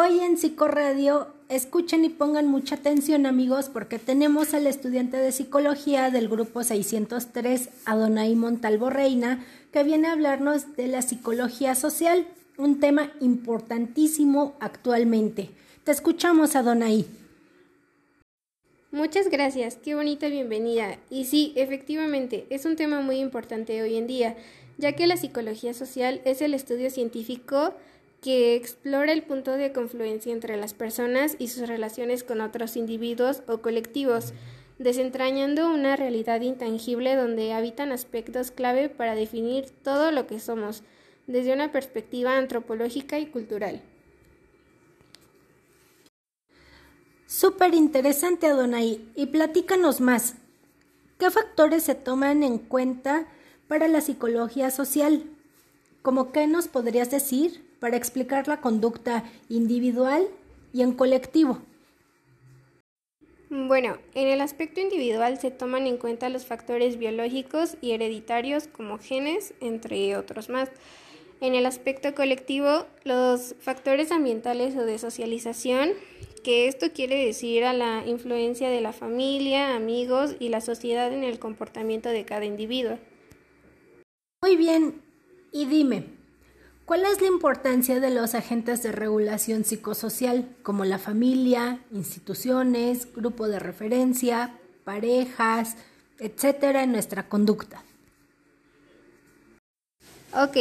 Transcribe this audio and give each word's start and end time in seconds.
Hoy 0.00 0.20
en 0.20 0.38
Psicoradio, 0.38 1.26
escuchen 1.48 2.04
y 2.04 2.08
pongan 2.08 2.46
mucha 2.46 2.76
atención 2.76 3.26
amigos 3.26 3.68
porque 3.68 3.98
tenemos 3.98 4.54
al 4.54 4.68
estudiante 4.68 5.16
de 5.16 5.32
psicología 5.32 6.10
del 6.10 6.28
grupo 6.28 6.62
603, 6.62 7.68
Adonai 7.84 8.36
Montalvo 8.36 8.90
Reina, 8.90 9.44
que 9.72 9.82
viene 9.82 10.06
a 10.06 10.12
hablarnos 10.12 10.76
de 10.76 10.86
la 10.86 11.02
psicología 11.02 11.74
social, 11.74 12.28
un 12.58 12.78
tema 12.78 13.10
importantísimo 13.18 14.54
actualmente. 14.60 15.50
Te 15.82 15.90
escuchamos, 15.90 16.54
Adonai. 16.54 17.04
Muchas 18.92 19.28
gracias, 19.30 19.78
qué 19.82 19.96
bonita 19.96 20.28
bienvenida. 20.28 20.96
Y 21.10 21.24
sí, 21.24 21.52
efectivamente, 21.56 22.46
es 22.50 22.66
un 22.66 22.76
tema 22.76 23.00
muy 23.00 23.16
importante 23.16 23.82
hoy 23.82 23.96
en 23.96 24.06
día, 24.06 24.36
ya 24.76 24.92
que 24.92 25.08
la 25.08 25.16
psicología 25.16 25.74
social 25.74 26.20
es 26.24 26.40
el 26.40 26.54
estudio 26.54 26.88
científico 26.88 27.74
que 28.20 28.56
explora 28.56 29.12
el 29.12 29.22
punto 29.22 29.52
de 29.52 29.72
confluencia 29.72 30.32
entre 30.32 30.56
las 30.56 30.74
personas 30.74 31.36
y 31.38 31.48
sus 31.48 31.68
relaciones 31.68 32.24
con 32.24 32.40
otros 32.40 32.76
individuos 32.76 33.42
o 33.46 33.58
colectivos, 33.58 34.32
desentrañando 34.78 35.72
una 35.72 35.96
realidad 35.96 36.40
intangible 36.40 37.14
donde 37.14 37.52
habitan 37.52 37.92
aspectos 37.92 38.50
clave 38.50 38.88
para 38.88 39.14
definir 39.14 39.70
todo 39.82 40.10
lo 40.10 40.26
que 40.26 40.40
somos, 40.40 40.82
desde 41.26 41.52
una 41.52 41.70
perspectiva 41.70 42.36
antropológica 42.36 43.18
y 43.18 43.26
cultural. 43.26 43.82
Súper 47.26 47.74
interesante, 47.74 48.46
Adonai. 48.46 49.06
Y 49.14 49.26
platícanos 49.26 50.00
más. 50.00 50.34
¿Qué 51.18 51.30
factores 51.30 51.82
se 51.82 51.94
toman 51.94 52.42
en 52.42 52.58
cuenta 52.58 53.28
para 53.68 53.86
la 53.86 54.00
psicología 54.00 54.70
social? 54.70 55.24
¿Cómo 56.00 56.32
qué 56.32 56.46
nos 56.46 56.68
podrías 56.68 57.10
decir 57.10 57.67
para 57.80 57.96
explicar 57.96 58.48
la 58.48 58.60
conducta 58.60 59.24
individual 59.48 60.26
y 60.72 60.82
en 60.82 60.92
colectivo. 60.92 61.60
Bueno, 63.50 63.96
en 64.14 64.28
el 64.28 64.42
aspecto 64.42 64.80
individual 64.80 65.40
se 65.40 65.50
toman 65.50 65.86
en 65.86 65.96
cuenta 65.96 66.28
los 66.28 66.44
factores 66.44 66.98
biológicos 66.98 67.76
y 67.80 67.92
hereditarios 67.92 68.66
como 68.66 68.98
genes, 68.98 69.54
entre 69.60 70.16
otros 70.16 70.50
más. 70.50 70.68
En 71.40 71.54
el 71.54 71.64
aspecto 71.66 72.14
colectivo, 72.14 72.86
los 73.04 73.54
factores 73.60 74.12
ambientales 74.12 74.76
o 74.76 74.84
de 74.84 74.98
socialización, 74.98 75.90
que 76.42 76.68
esto 76.68 76.92
quiere 76.92 77.24
decir 77.24 77.64
a 77.64 77.72
la 77.72 78.04
influencia 78.06 78.68
de 78.68 78.80
la 78.80 78.92
familia, 78.92 79.74
amigos 79.74 80.36
y 80.40 80.50
la 80.50 80.60
sociedad 80.60 81.12
en 81.12 81.24
el 81.24 81.38
comportamiento 81.38 82.10
de 82.10 82.24
cada 82.24 82.44
individuo. 82.44 82.98
Muy 84.42 84.56
bien, 84.56 85.00
y 85.52 85.66
dime, 85.66 86.17
¿Cuál 86.88 87.04
es 87.04 87.20
la 87.20 87.26
importancia 87.26 88.00
de 88.00 88.08
los 88.08 88.34
agentes 88.34 88.82
de 88.82 88.92
regulación 88.92 89.62
psicosocial, 89.62 90.48
como 90.62 90.86
la 90.86 90.96
familia, 90.96 91.80
instituciones, 91.92 93.12
grupo 93.12 93.46
de 93.46 93.58
referencia, 93.58 94.58
parejas, 94.84 95.76
etcétera, 96.18 96.84
en 96.84 96.92
nuestra 96.92 97.28
conducta? 97.28 97.84
Ok, 100.32 100.56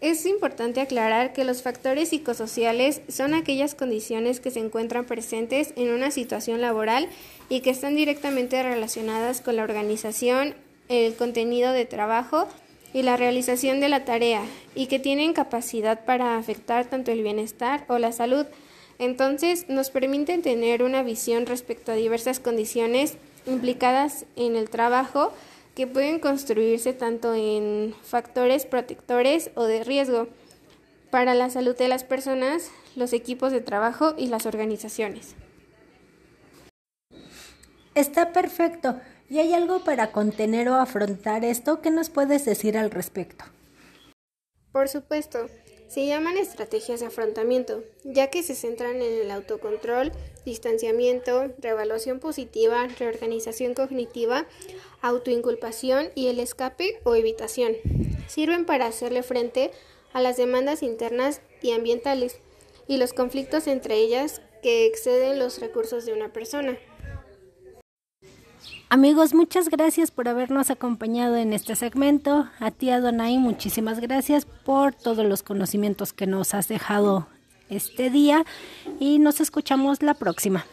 es 0.00 0.26
importante 0.26 0.80
aclarar 0.80 1.32
que 1.32 1.44
los 1.44 1.62
factores 1.62 2.08
psicosociales 2.08 3.02
son 3.08 3.34
aquellas 3.34 3.76
condiciones 3.76 4.40
que 4.40 4.50
se 4.50 4.58
encuentran 4.58 5.04
presentes 5.04 5.72
en 5.76 5.92
una 5.92 6.10
situación 6.10 6.60
laboral 6.60 7.08
y 7.48 7.60
que 7.60 7.70
están 7.70 7.94
directamente 7.94 8.60
relacionadas 8.60 9.40
con 9.40 9.54
la 9.54 9.62
organización, 9.62 10.56
el 10.88 11.14
contenido 11.14 11.72
de 11.72 11.84
trabajo, 11.84 12.48
y 12.92 13.02
la 13.02 13.16
realización 13.16 13.80
de 13.80 13.88
la 13.88 14.04
tarea 14.04 14.42
y 14.74 14.86
que 14.86 14.98
tienen 14.98 15.32
capacidad 15.32 16.04
para 16.04 16.36
afectar 16.36 16.86
tanto 16.86 17.10
el 17.12 17.22
bienestar 17.22 17.84
o 17.88 17.98
la 17.98 18.12
salud. 18.12 18.46
Entonces 18.98 19.68
nos 19.68 19.90
permiten 19.90 20.42
tener 20.42 20.82
una 20.82 21.02
visión 21.02 21.46
respecto 21.46 21.92
a 21.92 21.94
diversas 21.94 22.40
condiciones 22.40 23.16
implicadas 23.46 24.26
en 24.36 24.56
el 24.56 24.68
trabajo 24.68 25.32
que 25.74 25.86
pueden 25.86 26.18
construirse 26.18 26.92
tanto 26.92 27.34
en 27.34 27.94
factores 28.02 28.66
protectores 28.66 29.50
o 29.54 29.64
de 29.64 29.84
riesgo 29.84 30.28
para 31.10 31.34
la 31.34 31.50
salud 31.50 31.76
de 31.76 31.88
las 31.88 32.04
personas, 32.04 32.70
los 32.96 33.12
equipos 33.12 33.52
de 33.52 33.60
trabajo 33.60 34.14
y 34.16 34.26
las 34.26 34.46
organizaciones. 34.46 35.34
Está 37.94 38.32
perfecto. 38.32 39.00
¿Y 39.30 39.38
hay 39.38 39.54
algo 39.54 39.84
para 39.84 40.10
contener 40.10 40.68
o 40.68 40.74
afrontar 40.74 41.44
esto? 41.44 41.80
¿Qué 41.80 41.92
nos 41.92 42.10
puedes 42.10 42.44
decir 42.44 42.76
al 42.76 42.90
respecto? 42.90 43.44
Por 44.72 44.88
supuesto, 44.88 45.46
se 45.86 46.04
llaman 46.04 46.36
estrategias 46.36 46.98
de 46.98 47.06
afrontamiento, 47.06 47.84
ya 48.02 48.28
que 48.28 48.42
se 48.42 48.56
centran 48.56 48.96
en 48.96 49.22
el 49.22 49.30
autocontrol, 49.30 50.10
distanciamiento, 50.44 51.46
reevaluación 51.58 52.18
positiva, 52.18 52.88
reorganización 52.98 53.74
cognitiva, 53.74 54.46
autoinculpación 55.00 56.08
y 56.16 56.26
el 56.26 56.40
escape 56.40 56.98
o 57.04 57.14
evitación. 57.14 57.74
Sirven 58.26 58.66
para 58.66 58.86
hacerle 58.86 59.22
frente 59.22 59.70
a 60.12 60.20
las 60.20 60.38
demandas 60.38 60.82
internas 60.82 61.40
y 61.62 61.70
ambientales 61.70 62.40
y 62.88 62.96
los 62.96 63.12
conflictos 63.12 63.68
entre 63.68 63.94
ellas 63.94 64.42
que 64.60 64.86
exceden 64.86 65.38
los 65.38 65.60
recursos 65.60 66.04
de 66.04 66.14
una 66.14 66.32
persona. 66.32 66.78
Amigos, 68.92 69.34
muchas 69.34 69.68
gracias 69.68 70.10
por 70.10 70.26
habernos 70.26 70.68
acompañado 70.68 71.36
en 71.36 71.52
este 71.52 71.76
segmento. 71.76 72.48
A 72.58 72.72
ti, 72.72 72.90
Adonai, 72.90 73.38
muchísimas 73.38 74.00
gracias 74.00 74.46
por 74.46 74.92
todos 74.96 75.24
los 75.24 75.44
conocimientos 75.44 76.12
que 76.12 76.26
nos 76.26 76.54
has 76.54 76.66
dejado 76.66 77.28
este 77.68 78.10
día 78.10 78.44
y 78.98 79.20
nos 79.20 79.40
escuchamos 79.40 80.02
la 80.02 80.14
próxima. 80.14 80.66